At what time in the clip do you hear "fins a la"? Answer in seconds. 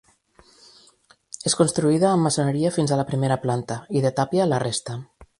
2.77-3.05